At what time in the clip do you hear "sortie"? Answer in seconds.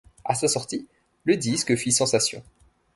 0.47-0.87